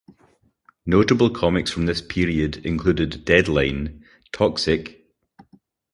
[0.83, 5.05] Notable comics from this period included "Deadline", "Toxic!